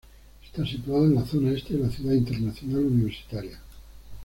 Está 0.43 0.65
situada 0.65 1.05
en 1.05 1.13
la 1.13 1.23
zona 1.27 1.51
este 1.51 1.75
de 1.75 1.81
la 1.81 1.91
Ciudad 1.91 2.13
Internacional 2.15 2.79
Universitaria. 2.87 3.59